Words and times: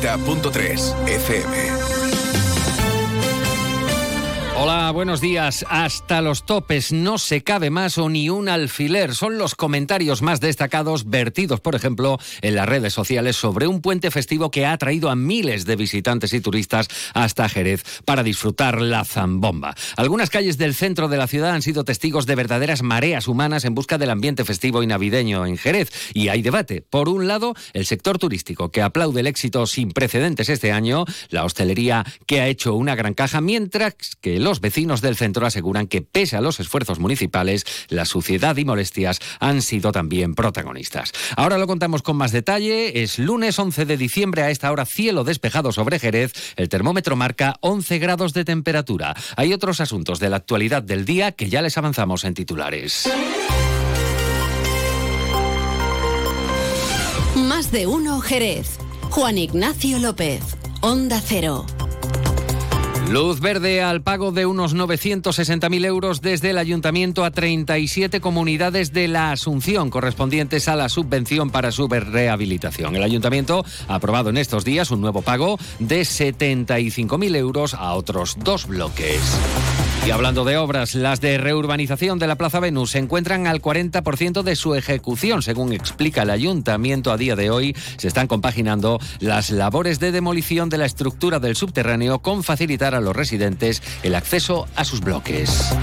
90.3 0.00 0.94
FM. 1.06 1.97
Hola, 4.60 4.90
buenos 4.90 5.20
días. 5.20 5.64
Hasta 5.68 6.20
los 6.20 6.44
topes 6.44 6.90
no 6.90 7.18
se 7.18 7.44
cabe 7.44 7.70
más 7.70 7.96
o 7.96 8.08
ni 8.08 8.28
un 8.28 8.48
alfiler. 8.48 9.14
Son 9.14 9.38
los 9.38 9.54
comentarios 9.54 10.20
más 10.20 10.40
destacados 10.40 11.08
vertidos, 11.08 11.60
por 11.60 11.76
ejemplo, 11.76 12.18
en 12.42 12.56
las 12.56 12.68
redes 12.68 12.92
sociales 12.92 13.36
sobre 13.36 13.68
un 13.68 13.80
puente 13.80 14.10
festivo 14.10 14.50
que 14.50 14.66
ha 14.66 14.72
atraído 14.72 15.10
a 15.10 15.14
miles 15.14 15.64
de 15.64 15.76
visitantes 15.76 16.32
y 16.32 16.40
turistas 16.40 16.88
hasta 17.14 17.48
Jerez 17.48 17.84
para 18.04 18.24
disfrutar 18.24 18.82
la 18.82 19.04
zambomba. 19.04 19.76
Algunas 19.96 20.28
calles 20.28 20.58
del 20.58 20.74
centro 20.74 21.06
de 21.06 21.18
la 21.18 21.28
ciudad 21.28 21.52
han 21.52 21.62
sido 21.62 21.84
testigos 21.84 22.26
de 22.26 22.34
verdaderas 22.34 22.82
mareas 22.82 23.28
humanas 23.28 23.64
en 23.64 23.76
busca 23.76 23.96
del 23.96 24.10
ambiente 24.10 24.44
festivo 24.44 24.82
y 24.82 24.88
navideño 24.88 25.46
en 25.46 25.56
Jerez. 25.56 25.92
Y 26.14 26.30
hay 26.30 26.42
debate. 26.42 26.82
Por 26.82 27.08
un 27.08 27.28
lado, 27.28 27.54
el 27.74 27.86
sector 27.86 28.18
turístico 28.18 28.72
que 28.72 28.82
aplaude 28.82 29.20
el 29.20 29.28
éxito 29.28 29.68
sin 29.68 29.92
precedentes 29.92 30.48
este 30.48 30.72
año, 30.72 31.04
la 31.30 31.44
hostelería 31.44 32.04
que 32.26 32.40
ha 32.40 32.48
hecho 32.48 32.74
una 32.74 32.96
gran 32.96 33.14
caja, 33.14 33.40
mientras 33.40 33.94
que 34.20 34.34
el 34.34 34.47
los 34.48 34.62
vecinos 34.62 35.02
del 35.02 35.14
centro 35.14 35.44
aseguran 35.44 35.86
que 35.88 36.00
pese 36.00 36.34
a 36.34 36.40
los 36.40 36.58
esfuerzos 36.58 36.98
municipales, 36.98 37.66
la 37.90 38.06
suciedad 38.06 38.56
y 38.56 38.64
molestias 38.64 39.20
han 39.40 39.60
sido 39.60 39.92
también 39.92 40.34
protagonistas. 40.34 41.12
Ahora 41.36 41.58
lo 41.58 41.66
contamos 41.66 42.00
con 42.00 42.16
más 42.16 42.32
detalle. 42.32 43.02
Es 43.02 43.18
lunes 43.18 43.58
11 43.58 43.84
de 43.84 43.98
diciembre 43.98 44.40
a 44.40 44.50
esta 44.50 44.72
hora 44.72 44.86
cielo 44.86 45.22
despejado 45.22 45.70
sobre 45.70 45.98
Jerez. 45.98 46.32
El 46.56 46.70
termómetro 46.70 47.14
marca 47.14 47.56
11 47.60 47.98
grados 47.98 48.32
de 48.32 48.46
temperatura. 48.46 49.14
Hay 49.36 49.52
otros 49.52 49.82
asuntos 49.82 50.18
de 50.18 50.30
la 50.30 50.36
actualidad 50.36 50.82
del 50.82 51.04
día 51.04 51.32
que 51.32 51.50
ya 51.50 51.60
les 51.60 51.76
avanzamos 51.76 52.24
en 52.24 52.32
titulares. 52.32 53.06
Más 57.34 57.70
de 57.70 57.86
uno 57.86 58.20
Jerez. 58.20 58.78
Juan 59.10 59.36
Ignacio 59.36 59.98
López. 59.98 60.40
Onda 60.80 61.20
Cero. 61.22 61.66
Luz 63.10 63.40
verde 63.40 63.80
al 63.80 64.02
pago 64.02 64.32
de 64.32 64.44
unos 64.44 64.76
960.000 64.76 65.86
euros 65.86 66.20
desde 66.20 66.50
el 66.50 66.58
ayuntamiento 66.58 67.24
a 67.24 67.30
37 67.30 68.20
comunidades 68.20 68.92
de 68.92 69.08
la 69.08 69.32
Asunción 69.32 69.88
correspondientes 69.88 70.68
a 70.68 70.76
la 70.76 70.90
subvención 70.90 71.48
para 71.48 71.72
su 71.72 71.88
rehabilitación. 71.88 72.94
El 72.96 73.02
ayuntamiento 73.02 73.64
ha 73.88 73.94
aprobado 73.94 74.28
en 74.28 74.36
estos 74.36 74.62
días 74.62 74.90
un 74.90 75.00
nuevo 75.00 75.22
pago 75.22 75.58
de 75.78 76.02
75.000 76.02 77.36
euros 77.36 77.72
a 77.72 77.94
otros 77.94 78.36
dos 78.40 78.66
bloques. 78.66 79.22
Y 80.06 80.10
hablando 80.10 80.44
de 80.44 80.56
obras, 80.56 80.94
las 80.94 81.20
de 81.20 81.36
reurbanización 81.38 82.18
de 82.18 82.26
la 82.26 82.36
Plaza 82.36 82.60
Venus 82.60 82.92
se 82.92 82.98
encuentran 82.98 83.46
al 83.46 83.60
40% 83.60 84.42
de 84.42 84.56
su 84.56 84.74
ejecución, 84.74 85.42
según 85.42 85.72
explica 85.72 86.22
el 86.22 86.30
ayuntamiento 86.30 87.12
a 87.12 87.16
día 87.16 87.36
de 87.36 87.50
hoy. 87.50 87.76
Se 87.98 88.08
están 88.08 88.26
compaginando 88.26 88.98
las 89.20 89.50
labores 89.50 90.00
de 90.00 90.12
demolición 90.12 90.70
de 90.70 90.78
la 90.78 90.86
estructura 90.86 91.40
del 91.40 91.56
subterráneo 91.56 92.20
con 92.20 92.42
facilitar 92.42 92.94
a 92.94 93.00
los 93.00 93.14
residentes 93.14 93.82
el 94.02 94.14
acceso 94.14 94.66
a 94.76 94.84
sus 94.84 95.00
bloques. 95.00 95.74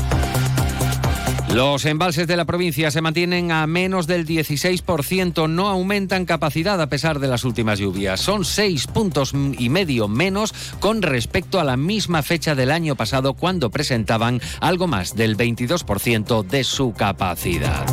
Los 1.53 1.85
embalses 1.85 2.27
de 2.27 2.35
la 2.35 2.45
provincia 2.45 2.91
se 2.91 3.01
mantienen 3.01 3.51
a 3.51 3.65
menos 3.67 4.07
del 4.07 4.25
16%, 4.25 5.49
no 5.49 5.67
aumentan 5.67 6.25
capacidad 6.25 6.81
a 6.81 6.89
pesar 6.89 7.19
de 7.19 7.27
las 7.27 7.45
últimas 7.45 7.79
lluvias. 7.79 8.19
Son 8.19 8.43
seis 8.43 8.87
puntos 8.87 9.33
y 9.33 9.69
medio 9.69 10.07
menos 10.07 10.53
con 10.79 11.01
respecto 11.01 11.59
a 11.59 11.63
la 11.63 11.77
misma 11.77 12.23
fecha 12.23 12.55
del 12.55 12.71
año 12.71 12.95
pasado 12.95 13.35
cuando 13.35 13.69
presentaban 13.69 14.41
algo 14.59 14.87
más 14.87 15.15
del 15.15 15.37
22% 15.37 16.43
de 16.43 16.63
su 16.63 16.93
capacidad. 16.93 17.85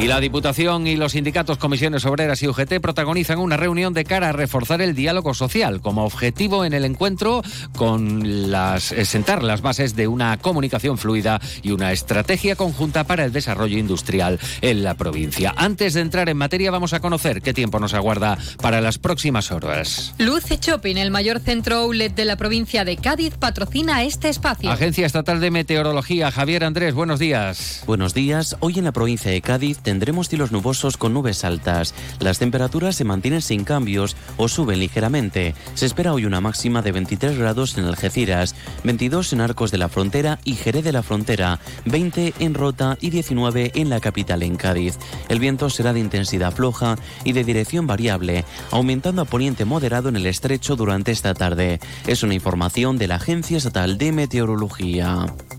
Y 0.00 0.06
la 0.06 0.20
Diputación 0.20 0.86
y 0.86 0.94
los 0.94 1.12
sindicatos 1.12 1.58
Comisiones 1.58 2.06
Obreras 2.06 2.40
y 2.44 2.46
UGT 2.46 2.74
protagonizan 2.80 3.40
una 3.40 3.56
reunión 3.56 3.94
de 3.94 4.04
cara 4.04 4.28
a 4.28 4.32
reforzar 4.32 4.80
el 4.80 4.94
diálogo 4.94 5.34
social 5.34 5.80
como 5.80 6.04
objetivo 6.04 6.64
en 6.64 6.72
el 6.72 6.84
encuentro 6.84 7.42
con 7.74 8.52
las 8.52 8.92
eh, 8.92 9.04
sentar 9.04 9.42
las 9.42 9.60
bases 9.60 9.96
de 9.96 10.06
una 10.06 10.36
comunicación 10.36 10.98
fluida 10.98 11.40
y 11.62 11.72
una 11.72 11.90
estrategia 11.90 12.54
conjunta 12.54 13.02
para 13.04 13.24
el 13.24 13.32
desarrollo 13.32 13.76
industrial 13.76 14.38
en 14.60 14.84
la 14.84 14.94
provincia. 14.94 15.52
Antes 15.56 15.94
de 15.94 16.02
entrar 16.02 16.28
en 16.28 16.36
materia 16.36 16.70
vamos 16.70 16.92
a 16.92 17.00
conocer 17.00 17.42
qué 17.42 17.52
tiempo 17.52 17.80
nos 17.80 17.92
aguarda 17.92 18.38
para 18.62 18.80
las 18.80 18.98
próximas 18.98 19.50
horas. 19.50 20.14
Luce 20.18 20.58
Shopping, 20.60 20.96
el 20.96 21.10
mayor 21.10 21.40
centro 21.40 21.78
outlet 21.78 22.14
de 22.14 22.24
la 22.24 22.36
provincia 22.36 22.84
de 22.84 22.98
Cádiz, 22.98 23.34
patrocina 23.36 24.04
este 24.04 24.28
espacio. 24.28 24.70
Agencia 24.70 25.06
Estatal 25.06 25.40
de 25.40 25.50
Meteorología, 25.50 26.30
Javier 26.30 26.62
Andrés, 26.62 26.94
buenos 26.94 27.18
días. 27.18 27.82
Buenos 27.84 28.14
días. 28.14 28.56
Hoy 28.60 28.78
en 28.78 28.84
la 28.84 28.92
provincia 28.92 29.32
de 29.32 29.40
Cádiz 29.40 29.87
tendremos 29.88 30.28
cielos 30.28 30.52
nubosos 30.52 30.98
con 30.98 31.14
nubes 31.14 31.46
altas. 31.46 31.94
Las 32.20 32.38
temperaturas 32.38 32.94
se 32.94 33.04
mantienen 33.04 33.40
sin 33.40 33.64
cambios 33.64 34.16
o 34.36 34.46
suben 34.46 34.80
ligeramente. 34.80 35.54
Se 35.72 35.86
espera 35.86 36.12
hoy 36.12 36.26
una 36.26 36.42
máxima 36.42 36.82
de 36.82 36.92
23 36.92 37.38
grados 37.38 37.78
en 37.78 37.86
Algeciras, 37.86 38.54
22 38.84 39.32
en 39.32 39.40
Arcos 39.40 39.70
de 39.70 39.78
la 39.78 39.88
Frontera 39.88 40.40
y 40.44 40.56
Jerez 40.56 40.84
de 40.84 40.92
la 40.92 41.02
Frontera, 41.02 41.58
20 41.86 42.34
en 42.38 42.52
Rota 42.52 42.98
y 43.00 43.08
19 43.08 43.72
en 43.76 43.88
la 43.88 44.00
capital 44.00 44.42
en 44.42 44.56
Cádiz. 44.56 44.98
El 45.30 45.40
viento 45.40 45.70
será 45.70 45.94
de 45.94 46.00
intensidad 46.00 46.52
floja 46.52 46.96
y 47.24 47.32
de 47.32 47.44
dirección 47.44 47.86
variable, 47.86 48.44
aumentando 48.70 49.22
a 49.22 49.24
poniente 49.24 49.64
moderado 49.64 50.10
en 50.10 50.16
el 50.16 50.26
estrecho 50.26 50.76
durante 50.76 51.12
esta 51.12 51.32
tarde. 51.32 51.80
Es 52.06 52.22
una 52.22 52.34
información 52.34 52.98
de 52.98 53.08
la 53.08 53.14
Agencia 53.14 53.56
Estatal 53.56 53.96
de 53.96 54.12
Meteorología. 54.12 55.24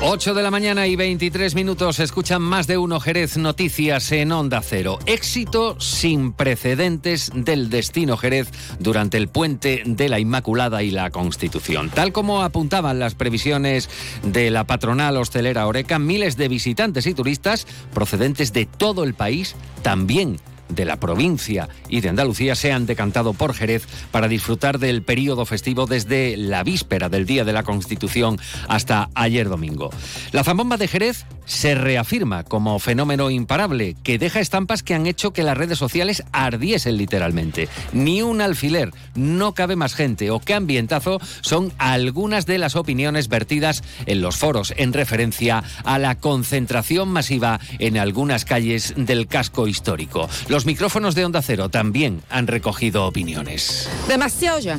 8 0.00 0.32
de 0.32 0.44
la 0.44 0.52
mañana 0.52 0.86
y 0.86 0.94
23 0.94 1.56
minutos 1.56 1.98
escuchan 1.98 2.40
más 2.40 2.68
de 2.68 2.78
uno 2.78 3.00
Jerez 3.00 3.36
Noticias 3.36 4.12
en 4.12 4.30
Onda 4.30 4.62
Cero. 4.62 5.00
Éxito 5.06 5.78
sin 5.80 6.32
precedentes 6.32 7.32
del 7.34 7.68
destino 7.68 8.16
Jerez 8.16 8.48
durante 8.78 9.16
el 9.16 9.26
puente 9.26 9.82
de 9.84 10.08
la 10.08 10.20
Inmaculada 10.20 10.84
y 10.84 10.92
la 10.92 11.10
Constitución. 11.10 11.90
Tal 11.90 12.12
como 12.12 12.42
apuntaban 12.42 13.00
las 13.00 13.16
previsiones 13.16 13.90
de 14.22 14.52
la 14.52 14.64
patronal 14.64 15.16
hostelera 15.16 15.66
Oreca, 15.66 15.98
miles 15.98 16.36
de 16.36 16.46
visitantes 16.46 17.06
y 17.06 17.14
turistas 17.14 17.66
procedentes 17.92 18.52
de 18.52 18.66
todo 18.66 19.02
el 19.02 19.14
país 19.14 19.56
también 19.82 20.38
de 20.68 20.84
la 20.84 20.98
provincia 20.98 21.68
y 21.88 22.00
de 22.00 22.08
Andalucía 22.08 22.54
se 22.54 22.72
han 22.72 22.86
decantado 22.86 23.32
por 23.32 23.54
Jerez 23.54 23.86
para 24.10 24.28
disfrutar 24.28 24.78
del 24.78 25.02
periodo 25.02 25.46
festivo 25.46 25.86
desde 25.86 26.36
la 26.36 26.62
víspera 26.62 27.08
del 27.08 27.26
Día 27.26 27.44
de 27.44 27.52
la 27.52 27.62
Constitución 27.62 28.38
hasta 28.68 29.10
ayer 29.14 29.48
domingo. 29.48 29.90
La 30.32 30.44
zambomba 30.44 30.76
de 30.76 30.88
Jerez 30.88 31.24
se 31.48 31.74
reafirma 31.74 32.44
como 32.44 32.78
fenómeno 32.78 33.30
imparable 33.30 33.96
que 34.04 34.18
deja 34.18 34.38
estampas 34.38 34.84
que 34.84 34.94
han 34.94 35.06
hecho 35.06 35.32
que 35.32 35.42
las 35.42 35.58
redes 35.58 35.78
sociales 35.78 36.22
ardiesen 36.30 36.96
literalmente. 36.96 37.68
Ni 37.92 38.22
un 38.22 38.40
alfiler, 38.40 38.92
no 39.16 39.54
cabe 39.54 39.74
más 39.74 39.94
gente 39.94 40.30
o 40.30 40.38
qué 40.38 40.54
ambientazo 40.54 41.20
son 41.40 41.72
algunas 41.78 42.46
de 42.46 42.58
las 42.58 42.76
opiniones 42.76 43.28
vertidas 43.28 43.82
en 44.06 44.20
los 44.20 44.36
foros 44.36 44.72
en 44.76 44.92
referencia 44.92 45.64
a 45.84 45.98
la 45.98 46.14
concentración 46.16 47.08
masiva 47.08 47.58
en 47.78 47.98
algunas 47.98 48.44
calles 48.44 48.94
del 48.96 49.26
casco 49.26 49.66
histórico. 49.66 50.28
Los 50.48 50.66
micrófonos 50.66 51.14
de 51.14 51.24
Onda 51.24 51.42
Cero 51.42 51.68
también 51.68 52.22
han 52.30 52.46
recogido 52.46 53.06
opiniones. 53.06 53.88
Demasiado 54.06 54.60
ya. 54.60 54.78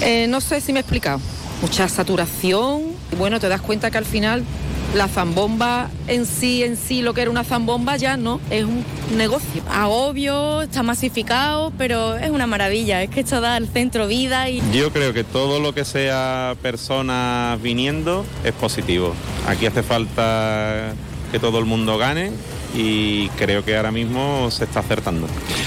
Eh, 0.00 0.26
no 0.28 0.40
sé 0.40 0.60
si 0.60 0.72
me 0.72 0.80
he 0.80 0.82
explicado. 0.82 1.20
Mucha 1.60 1.88
saturación. 1.88 2.82
Bueno, 3.18 3.40
te 3.40 3.48
das 3.48 3.60
cuenta 3.60 3.90
que 3.90 3.98
al 3.98 4.04
final 4.04 4.44
la 4.94 5.08
zambomba 5.08 5.90
en 6.06 6.26
sí, 6.26 6.62
en 6.62 6.76
sí, 6.76 7.02
lo 7.02 7.14
que 7.14 7.22
era 7.22 7.30
una 7.30 7.44
zambomba 7.44 7.96
ya 7.96 8.16
no, 8.16 8.40
es 8.50 8.64
un 8.64 8.84
negocio. 9.16 9.62
Agobio, 9.70 10.62
está 10.62 10.82
masificado, 10.82 11.72
pero 11.76 12.16
es 12.16 12.30
una 12.30 12.46
maravilla. 12.46 13.02
Es 13.02 13.10
que 13.10 13.20
esto 13.20 13.40
da 13.40 13.56
al 13.56 13.68
centro 13.68 14.06
vida 14.06 14.48
y 14.48 14.62
Yo 14.72 14.92
creo 14.92 15.12
que 15.12 15.24
todo 15.24 15.60
lo 15.60 15.74
que 15.74 15.84
sea 15.84 16.56
personas 16.62 17.60
viniendo 17.60 18.24
es 18.44 18.52
positivo. 18.52 19.14
Aquí 19.46 19.66
hace 19.66 19.82
falta 19.82 20.92
que 21.30 21.38
todo 21.38 21.58
el 21.58 21.66
mundo 21.66 21.98
gane 21.98 22.32
y 22.74 23.28
creo 23.30 23.64
que 23.64 23.76
ahora 23.76 23.90
mismo 23.90 24.50
se 24.50 24.64
está 24.64 24.80
acertando. 24.80 25.26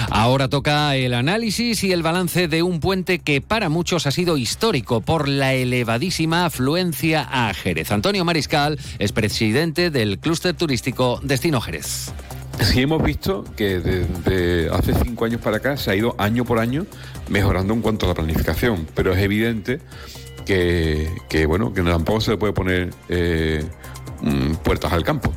Ahora 0.10 0.48
toca 0.48 0.96
el 0.96 1.14
análisis 1.14 1.84
y 1.84 1.92
el 1.92 2.04
balance 2.04 2.48
de 2.48 2.64
un 2.64 2.80
puente 2.80 3.20
que 3.20 3.42
para 3.42 3.70
muchos 3.70 4.08
ha 4.08 4.12
sido 4.12 4.38
histórico 4.38 5.02
por 5.02 5.28
la 5.28 5.54
elevadísima 5.54 6.46
afluencia 6.46 7.28
a 7.32 7.54
Jerez. 7.54 7.92
Antonio 7.92 8.26
Mariscal 8.26 8.80
es 9.00 9.12
presidente 9.12 9.90
del 9.90 10.20
clúster 10.20 10.56
turístico 10.56 11.20
Destino 11.24 11.62
Jerez. 11.62 12.14
Sí 12.60 12.82
hemos 12.82 13.02
visto 13.02 13.44
que 13.56 13.80
desde 13.80 14.70
hace 14.70 14.94
cinco 14.94 15.26
años 15.26 15.42
para 15.42 15.58
acá 15.58 15.78
se 15.78 15.90
ha 15.90 15.96
ido 15.96 16.16
año 16.20 16.46
por 16.46 16.60
año 16.60 16.86
mejorando 17.30 17.74
en 17.74 17.82
cuanto 17.82 18.06
a 18.06 18.10
la 18.10 18.16
planificación, 18.16 18.88
pero 18.94 19.14
es 19.14 19.20
evidente 19.20 19.80
que, 20.46 21.10
que, 21.30 21.46
bueno 21.46 21.74
que 21.74 21.82
tampoco 21.82 22.22
se 22.22 22.32
le 22.32 22.38
puede 22.38 22.54
poner 22.54 22.92
eh, 23.10 23.64
mm, 24.22 24.56
puertas 24.64 24.94
al 24.94 25.04
campo. 25.04 25.34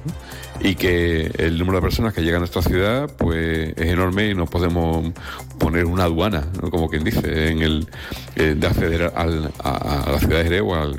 y 0.61 0.77
que 0.77 1.33
el 1.39 1.59
número 1.59 1.79
de 1.79 1.83
personas 1.83 2.15
que 2.15 2.23
llegan 2.23 2.37
a 2.37 2.39
nuestra 2.41 2.63
ciudad 2.63 3.11
pues 3.19 3.75
es 3.77 3.87
enorme 3.87 4.31
y 4.31 4.35
no 4.35 4.47
podemos 4.47 5.13
poner 5.59 5.85
una 5.85 6.05
aduana, 6.05 6.47
como 6.71 6.89
quien 6.89 7.05
dice, 7.05 7.51
en 7.51 7.61
el 7.61 7.87
eh, 8.37 8.55
de 8.57 8.67
acceder 8.67 9.13
al, 9.15 9.53
a, 9.63 10.11
la 10.13 10.19
ciudad 10.19 10.39
de 10.39 10.45
Jerez 10.45 10.63
o 10.65 10.75
al, 10.75 10.97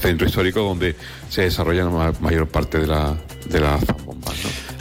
centro 0.00 0.26
histórico 0.26 0.60
donde 0.60 0.94
se 1.30 1.42
desarrolla 1.42 1.84
la 1.84 2.12
mayor 2.20 2.48
parte 2.48 2.78
de 2.78 2.86
la, 2.86 3.16
de 3.48 3.60
bombas. 3.60 3.95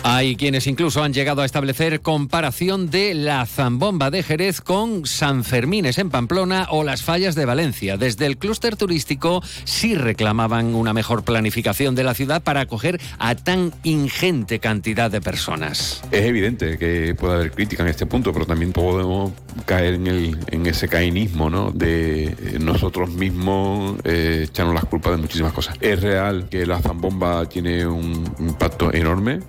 Hay 0.07 0.35
quienes 0.35 0.67
incluso 0.67 1.01
han 1.03 1.15
llegado 1.15 1.41
a 1.41 1.45
establecer 1.45 1.99
comparación 2.01 2.91
de 2.91 3.15
la 3.15 3.43
zambomba 3.47 4.11
de 4.11 4.21
Jerez 4.21 4.61
con 4.61 5.07
San 5.07 5.43
Fermines 5.43 5.97
en 5.97 6.11
Pamplona 6.11 6.67
o 6.69 6.83
las 6.83 7.01
fallas 7.01 7.33
de 7.33 7.45
Valencia. 7.45 7.97
Desde 7.97 8.27
el 8.27 8.37
clúster 8.37 8.75
turístico 8.75 9.41
sí 9.63 9.95
reclamaban 9.95 10.75
una 10.75 10.93
mejor 10.93 11.23
planificación 11.23 11.95
de 11.95 12.03
la 12.03 12.13
ciudad 12.13 12.43
para 12.43 12.59
acoger 12.59 13.01
a 13.17 13.33
tan 13.33 13.73
ingente 13.81 14.59
cantidad 14.59 15.09
de 15.09 15.21
personas. 15.21 16.03
Es 16.11 16.25
evidente 16.25 16.77
que 16.77 17.15
puede 17.15 17.33
haber 17.33 17.51
crítica 17.51 17.81
en 17.81 17.89
este 17.89 18.05
punto, 18.05 18.31
pero 18.31 18.45
también 18.45 18.73
podemos 18.73 19.31
caer 19.65 19.95
en, 19.95 20.05
el, 20.05 20.37
en 20.51 20.67
ese 20.67 20.87
cainismo 20.87 21.49
¿no? 21.49 21.71
de 21.71 22.25
eh, 22.25 22.35
nosotros 22.59 23.09
mismos 23.09 23.95
eh, 24.03 24.45
echarnos 24.47 24.75
las 24.75 24.85
culpas 24.85 25.13
de 25.13 25.17
muchísimas 25.17 25.51
cosas. 25.51 25.77
Es 25.81 25.99
real 25.99 26.47
que 26.47 26.67
la 26.67 26.79
zambomba 26.79 27.49
tiene 27.49 27.87
un 27.87 28.23
impacto 28.37 28.93
enorme 28.93 29.39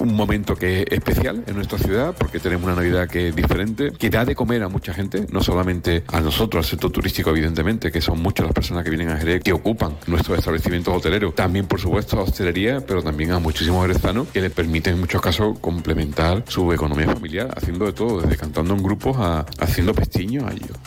un 0.00 0.14
momento 0.14 0.56
que 0.56 0.82
es 0.82 0.86
especial 0.90 1.44
en 1.46 1.54
nuestra 1.54 1.78
ciudad 1.78 2.14
porque 2.18 2.38
tenemos 2.38 2.64
una 2.64 2.76
Navidad 2.76 3.08
que 3.08 3.28
es 3.28 3.36
diferente, 3.36 3.92
que 3.92 4.10
da 4.10 4.24
de 4.24 4.34
comer 4.34 4.62
a 4.62 4.68
mucha 4.68 4.92
gente, 4.94 5.26
no 5.30 5.42
solamente 5.42 6.04
a 6.08 6.20
nosotros, 6.20 6.64
al 6.64 6.70
sector 6.70 6.90
turístico 6.90 7.30
evidentemente, 7.30 7.90
que 7.90 8.00
son 8.00 8.20
muchas 8.20 8.46
las 8.46 8.54
personas 8.54 8.84
que 8.84 8.90
vienen 8.90 9.10
a 9.10 9.16
Jerez, 9.16 9.42
que 9.42 9.52
ocupan 9.52 9.96
nuestros 10.06 10.38
establecimientos 10.38 10.94
hoteleros, 10.94 11.34
también 11.34 11.66
por 11.66 11.80
supuesto 11.80 12.18
a 12.18 12.22
hostelería, 12.22 12.80
pero 12.86 13.02
también 13.02 13.32
a 13.32 13.38
muchísimos 13.38 13.86
jerezanos 13.86 14.28
que 14.28 14.40
les 14.40 14.52
permiten 14.52 14.94
en 14.94 15.00
muchos 15.00 15.20
casos 15.20 15.58
complementar 15.58 16.44
su 16.48 16.72
economía 16.72 17.06
familiar, 17.06 17.52
haciendo 17.56 17.86
de 17.86 17.92
todo, 17.92 18.20
desde 18.20 18.36
cantando 18.36 18.74
en 18.74 18.82
grupos 18.82 19.16
a 19.18 19.46
haciendo 19.58 19.94
pestiños 19.94 20.44
a 20.44 20.52
ellos. 20.52 20.78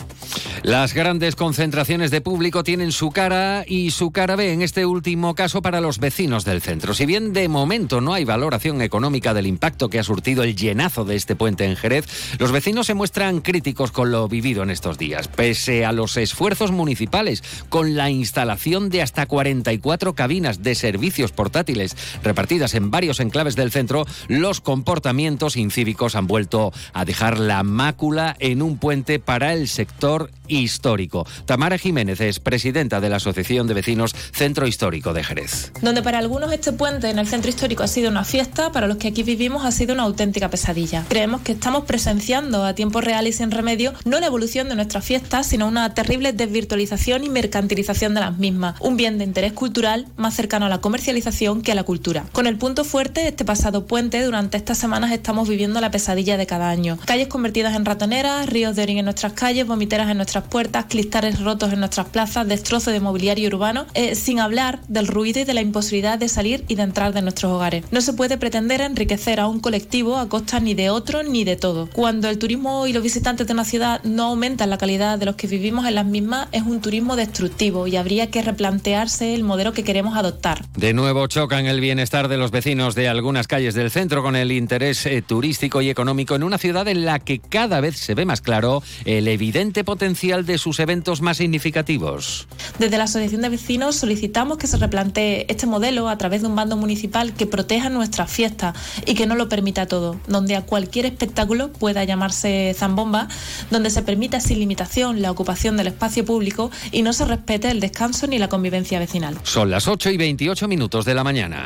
Las 0.64 0.94
grandes 0.94 1.36
concentraciones 1.36 2.12
de 2.12 2.22
público 2.22 2.64
tienen 2.64 2.92
su 2.92 3.12
cara 3.12 3.64
y 3.68 3.92
su 3.92 4.12
cara 4.12 4.36
B 4.36 4.52
en 4.52 4.62
este 4.62 4.86
último 4.86 5.36
caso 5.36 5.62
para 5.62 5.82
los 5.82 6.00
vecinos 6.00 6.46
del 6.46 6.62
centro. 6.62 6.94
Si 6.94 7.06
bien 7.06 7.34
de 7.34 7.48
momento 7.48 8.02
no 8.02 8.14
hay 8.14 8.26
valoración 8.26 8.82
económica 8.82 9.34
del 9.34 9.48
impacto 9.48 9.90
que 9.90 10.00
ha 10.00 10.04
surtido 10.04 10.44
el 10.44 10.56
llenazo 10.56 11.06
de 11.06 11.16
este 11.16 11.36
puente 11.36 11.66
en 11.66 11.76
Jerez, 11.76 12.06
los 12.40 12.52
vecinos 12.52 12.88
se 12.88 12.94
muestran 12.94 13.42
críticos 13.42 13.92
con 13.92 14.12
lo 14.12 14.28
vivido 14.28 14.64
en 14.64 14.70
estos 14.70 14.98
días. 14.98 15.28
Pese 15.28 15.86
a 15.86 15.92
los 15.92 16.18
esfuerzos 16.18 16.72
municipales 16.72 17.44
con 17.70 17.96
la 17.96 18.10
instalación 18.10 18.90
de 18.90 19.02
hasta 19.02 19.26
44 19.26 20.16
cabinas 20.16 20.64
de 20.64 20.76
servicios 20.76 21.32
portátiles 21.32 21.96
repartidas 22.24 22.74
en 22.74 22.92
varios 22.92 23.20
enclaves 23.20 23.56
del 23.56 23.72
centro, 23.72 24.06
los 24.28 24.62
comportamientos 24.62 25.56
incívicos 25.56 26.16
han 26.16 26.28
vuelto 26.28 26.74
a 26.94 27.06
dejar 27.06 27.40
la 27.40 27.64
mácula 27.64 28.36
en 28.40 28.62
un 28.62 28.78
puente 28.78 29.20
para 29.20 29.54
el 29.54 29.68
sector 29.68 30.17
histórico. 30.48 31.25
Tamara 31.46 31.78
Jiménez 31.78 32.22
es 32.22 32.40
presidenta 32.40 33.00
de 33.02 33.10
la 33.10 33.18
Asociación 33.18 33.68
de 33.68 33.74
Vecinos 33.74 34.16
Centro 34.31 34.68
Histórico 34.68 35.14
de 35.14 35.24
Jerez. 35.24 35.72
Donde 35.81 36.02
para 36.02 36.19
algunos 36.19 36.52
este 36.52 36.72
puente 36.72 37.10
en 37.10 37.19
el 37.19 37.28
centro 37.28 37.50
histórico 37.50 37.84
ha 37.84 37.88
sido 37.88 38.10
una 38.10 38.24
fiesta, 38.24 38.72
para 38.72 38.88
los 38.88 38.98
que 38.98 39.10
aquí 39.10 39.24
vivimos 39.24 39.66
ha 39.66 39.72
sido 39.72 39.94
una 39.94 40.04
auténtica 40.04 40.50
pesadilla. 40.50 41.06
Creemos 41.10 41.42
que 41.42 41.54
estamos 41.54 41.86
presenciando 41.86 42.66
a 42.66 42.74
tiempo 42.74 43.02
real 43.02 43.28
y 43.28 43.34
sin 43.34 43.52
remedio 43.52 43.94
no 44.06 44.19
la 44.19 44.28
evolución 44.28 44.69
de 44.69 44.75
nuestras 44.75 45.06
fiestas, 45.06 45.48
sino 45.48 45.68
una 45.68 45.94
terrible 45.94 46.34
desvirtualización 46.34 47.24
y 47.24 47.30
mercantilización 47.30 48.14
de 48.14 48.22
las 48.22 48.38
mismas, 48.38 48.75
un 48.80 48.98
bien 48.98 49.18
de 49.18 49.24
interés 49.24 49.54
cultural 49.54 50.08
más 50.18 50.36
cercano 50.36 50.66
a 50.66 50.69
la 50.69 50.80
comercialización 50.80 51.62
que 51.62 51.72
a 51.72 51.75
la 51.75 51.84
cultura. 51.84 52.25
Con 52.31 52.48
el 52.48 52.58
punto 52.58 52.84
fuerte, 52.84 53.28
este 53.28 53.46
pasado 53.46 53.86
puente, 53.86 54.24
durante 54.24 54.58
estas 54.58 54.78
semanas 54.78 55.12
estamos 55.12 55.48
viviendo 55.50 55.81
la 55.81 55.92
pesadilla 55.92 56.38
de 56.38 56.46
cada 56.46 56.69
año. 56.69 56.98
Calles 57.06 57.28
convertidas 57.28 57.75
en 57.75 57.86
ratoneras, 57.86 58.48
ríos 58.48 58.75
de 58.75 58.84
orín 58.84 58.98
en 59.00 59.06
nuestras 59.06 59.34
calles, 59.34 59.68
vomiteras 59.68 60.06
en 60.09 60.18
nuestras 60.18 60.45
puertas, 60.45 60.86
cristales 60.88 61.42
rotos 61.42 61.74
en 61.74 61.80
nuestras 61.80 62.07
plazas, 62.07 62.48
destrozo 62.48 62.92
de 62.92 63.00
mobiliario 63.00 63.48
urbano, 63.48 63.86
eh, 63.94 64.15
sin 64.15 64.39
hablar 64.39 64.80
del 64.88 65.07
ruido 65.07 65.42
y 65.42 65.44
de 65.44 65.54
la 65.54 65.62
imposibilidad 65.62 66.18
de 66.18 66.30
salir 66.30 66.63
y 66.68 66.75
de 66.75 66.83
entrar 66.83 67.13
de 67.13 67.21
nuestros 67.21 67.51
hogares. 67.51 67.83
No 67.92 68.01
se 68.01 68.13
puede 68.13 68.38
pretender 68.38 68.81
enriquecer 68.81 69.39
a 69.39 69.48
un 69.48 69.59
colectivo 69.59 70.18
a 70.18 70.30
costa 70.30 70.59
ni 70.59 70.74
de 70.74 70.89
otro 70.89 71.24
ni 71.24 71.44
de 71.44 71.56
todo. 71.56 71.89
Cuando 71.94 72.30
el 72.30 72.38
turismo 72.38 72.88
y 72.88 72.94
los 72.94 73.04
visitantes 73.04 73.48
de 73.48 73.54
una 73.54 73.65
ciudad 73.65 74.01
no 74.04 74.25
aumentan 74.25 74.69
la 74.69 74.77
calidad 74.77 75.19
de 75.19 75.25
los 75.25 75.36
que 75.36 75.48
vivimos 75.48 75.86
en 75.86 75.95
las 75.95 76.06
mismas, 76.06 76.48
es 76.51 76.63
un 76.63 76.81
turismo 76.81 77.15
destructivo 77.15 77.88
y 77.88 77.95
habría 77.95 78.31
que 78.31 78.42
replantearse 78.42 79.33
el 79.33 79.44
modelo 79.44 79.74
que 79.74 79.83
queremos 79.83 80.18
adoptar. 80.18 80.65
De 80.75 80.94
nuevo 80.94 81.27
chocan 81.27 81.65
el 81.65 81.81
bienestar 81.81 82.27
de 82.27 82.38
los 82.38 82.51
vecinos 82.51 82.95
de 82.95 83.07
algunas 83.07 83.48
calles 83.48 83.74
del 83.74 83.92
centro 83.92 84.24
con 84.24 84.36
el 84.36 84.51
interés 84.51 85.06
eh, 85.06 85.21
turístico 85.21 85.81
y 85.81 85.89
económico 85.89 86.36
en 86.36 86.44
una 86.44 86.57
ciudad 86.57 86.88
en 86.88 87.06
la 87.06 87.19
que 87.19 87.39
cada 87.39 87.81
vez 87.81 87.98
se 87.98 88.15
ve 88.15 88.25
más 88.25 88.42
claro 88.42 88.81
el 89.06 89.27
evidente 89.27 89.83
potencial 89.83 89.97
de 89.98 90.58
sus 90.58 90.80
eventos 90.80 91.22
más 91.22 91.38
significativos. 91.38 92.48
Desde 92.80 92.98
la 92.98 93.06
Asociación 93.06 93.42
de 93.42 93.50
Vecinos 93.50 93.96
solicitamos 93.96 94.58
que 94.58 94.68
se 94.68 94.78
replantee 94.78 95.46
este 95.50 95.66
modelo 95.66 96.08
a 96.08 96.18
través 96.18 96.42
de 96.42 96.48
un 96.48 96.56
bando 96.56 96.78
municipal 96.78 97.34
que 97.34 97.46
proteja 97.46 97.90
nuestras 97.90 98.32
fiestas 98.32 98.76
y 99.06 99.16
que 99.16 99.26
no 99.26 99.36
lo 99.36 99.50
permita 99.50 99.88
todo, 99.88 100.20
donde 100.28 100.56
a 100.56 100.62
cualquier 100.62 101.06
espectáculo 101.06 101.72
pueda 101.72 102.04
llamarse 102.04 102.74
zambomba, 102.76 103.28
donde 103.72 103.90
se 103.90 104.02
permita 104.02 104.40
sin 104.40 104.60
limitación 104.60 105.22
la 105.22 105.32
ocupación 105.32 105.78
del 105.78 105.88
espacio 105.88 106.26
público 106.26 106.72
y 106.92 107.02
no 107.02 107.14
se 107.14 107.26
respete 107.26 107.72
el 107.72 107.80
descanso 107.80 108.28
ni 108.28 108.40
la 108.40 108.50
convivencia 108.50 109.00
vecinal. 109.00 109.38
Son 109.44 109.70
las 109.70 109.88
8 109.88 110.12
y 110.12 110.18
28 110.18 110.68
minutos 110.68 111.06
de 111.06 111.14
la 111.14 111.24
mañana. 111.24 111.66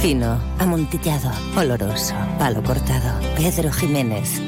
Fino, 0.00 0.40
amontillado, 0.58 1.32
oloroso, 1.56 2.14
palo 2.38 2.62
cortado. 2.62 3.18
Pedro 3.36 3.72
Jiménez. 3.72 4.47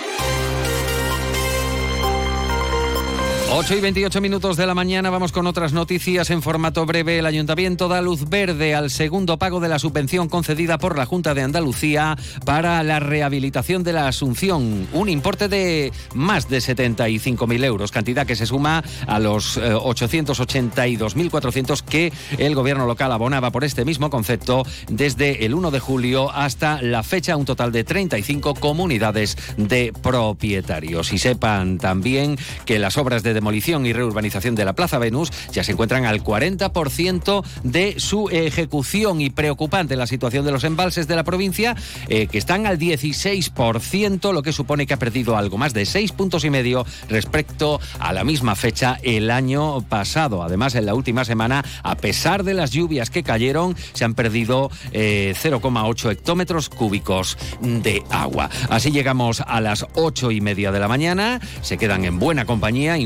8 3.53 3.75
y 3.75 3.81
28 3.81 4.21
minutos 4.21 4.55
de 4.55 4.65
la 4.65 4.73
mañana 4.73 5.09
vamos 5.09 5.33
con 5.33 5.45
otras 5.45 5.73
noticias 5.73 6.29
en 6.29 6.41
formato 6.41 6.85
breve. 6.85 7.19
El 7.19 7.25
ayuntamiento 7.25 7.89
da 7.89 8.01
luz 8.01 8.29
verde 8.29 8.73
al 8.73 8.89
segundo 8.89 9.37
pago 9.37 9.59
de 9.59 9.67
la 9.67 9.77
subvención 9.77 10.29
concedida 10.29 10.77
por 10.77 10.97
la 10.97 11.05
Junta 11.05 11.33
de 11.33 11.41
Andalucía 11.41 12.15
para 12.45 12.81
la 12.81 13.01
rehabilitación 13.01 13.83
de 13.83 13.91
la 13.91 14.07
Asunción. 14.07 14.87
Un 14.93 15.09
importe 15.09 15.49
de 15.49 15.91
más 16.13 16.47
de 16.47 16.59
75.000 16.59 17.65
euros, 17.65 17.91
cantidad 17.91 18.25
que 18.25 18.37
se 18.37 18.45
suma 18.45 18.85
a 19.05 19.19
los 19.19 19.57
882.400 19.57 21.81
eh, 21.81 21.83
que 21.89 22.13
el 22.37 22.55
gobierno 22.55 22.85
local 22.85 23.11
abonaba 23.11 23.51
por 23.51 23.65
este 23.65 23.83
mismo 23.83 24.09
concepto 24.09 24.63
desde 24.87 25.45
el 25.45 25.55
1 25.55 25.71
de 25.71 25.81
julio 25.81 26.31
hasta 26.31 26.81
la 26.81 27.03
fecha, 27.03 27.35
un 27.35 27.43
total 27.43 27.73
de 27.73 27.83
35 27.83 28.55
comunidades 28.55 29.37
de 29.57 29.91
propietarios. 30.01 31.11
Y 31.11 31.17
sepan 31.17 31.79
también 31.79 32.37
que 32.63 32.79
las 32.79 32.97
obras 32.97 33.23
de 33.23 33.40
demolición 33.41 33.87
y 33.87 33.93
reurbanización 33.93 34.53
de 34.53 34.65
la 34.65 34.73
Plaza 34.73 34.99
Venus 34.99 35.31
ya 35.51 35.63
se 35.63 35.71
encuentran 35.71 36.05
al 36.05 36.23
40% 36.23 37.43
de 37.63 37.99
su 37.99 38.29
ejecución 38.29 39.19
y 39.19 39.31
preocupante 39.31 39.95
la 39.95 40.05
situación 40.05 40.45
de 40.45 40.51
los 40.51 40.63
embalses 40.63 41.07
de 41.07 41.15
la 41.15 41.23
provincia 41.23 41.75
eh, 42.07 42.27
que 42.27 42.37
están 42.37 42.67
al 42.67 42.77
16%, 42.77 44.31
lo 44.31 44.43
que 44.43 44.53
supone 44.53 44.85
que 44.85 44.93
ha 44.93 44.99
perdido 44.99 45.37
algo 45.37 45.57
más 45.57 45.73
de 45.73 45.87
6 45.87 46.11
puntos 46.11 46.45
y 46.45 46.51
medio 46.51 46.85
respecto 47.09 47.79
a 47.99 48.13
la 48.13 48.23
misma 48.23 48.55
fecha 48.55 48.99
el 49.01 49.31
año 49.31 49.81
pasado. 49.81 50.43
Además, 50.43 50.75
en 50.75 50.85
la 50.85 50.93
última 50.93 51.25
semana, 51.25 51.65
a 51.81 51.95
pesar 51.95 52.43
de 52.43 52.53
las 52.53 52.69
lluvias 52.69 53.09
que 53.09 53.23
cayeron, 53.23 53.75
se 53.93 54.05
han 54.05 54.13
perdido 54.13 54.69
0,8 54.91 56.09
eh, 56.09 56.11
hectómetros 56.11 56.69
cúbicos 56.69 57.39
de 57.59 58.03
agua. 58.11 58.51
Así 58.69 58.91
llegamos 58.91 59.41
a 59.41 59.61
las 59.61 59.87
8 59.95 60.29
y 60.29 60.41
media 60.41 60.71
de 60.71 60.79
la 60.79 60.87
mañana. 60.87 61.39
Se 61.63 61.79
quedan 61.79 62.05
en 62.05 62.19
buena 62.19 62.45
compañía, 62.45 62.99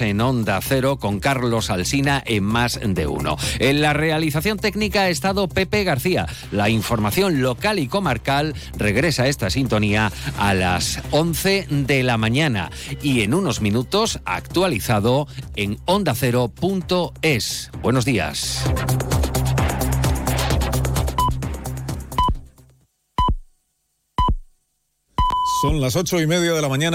en 0.00 0.20
Onda 0.20 0.60
Cero 0.60 0.98
con 0.98 1.20
Carlos 1.20 1.70
Alsina 1.70 2.22
en 2.26 2.44
más 2.44 2.78
de 2.84 3.06
uno. 3.06 3.38
En 3.58 3.80
la 3.80 3.94
realización 3.94 4.58
técnica 4.58 5.02
ha 5.02 5.08
estado 5.08 5.48
Pepe 5.48 5.84
García. 5.84 6.26
La 6.52 6.68
información 6.68 7.40
local 7.40 7.78
y 7.78 7.88
comarcal 7.88 8.54
regresa 8.76 9.22
a 9.22 9.28
esta 9.28 9.48
sintonía 9.48 10.12
a 10.38 10.52
las 10.52 11.00
11 11.12 11.66
de 11.70 12.02
la 12.02 12.18
mañana 12.18 12.70
y 13.02 13.22
en 13.22 13.32
unos 13.32 13.62
minutos 13.62 14.20
actualizado 14.26 15.26
en 15.56 15.78
ondacero.es. 15.86 17.70
Buenos 17.82 18.04
días. 18.04 18.64
Son 25.62 25.80
las 25.80 25.96
ocho 25.96 26.20
y 26.20 26.26
media 26.26 26.52
de 26.52 26.60
la 26.60 26.68
mañana. 26.68 26.92